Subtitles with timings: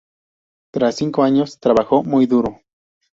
[0.73, 2.61] Tras cinco años trabajó muy duro.